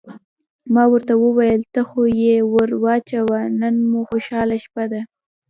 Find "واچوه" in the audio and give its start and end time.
2.83-3.39